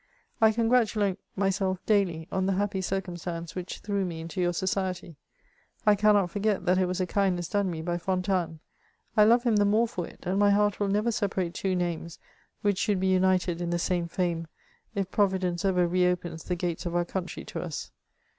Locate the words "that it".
6.65-6.87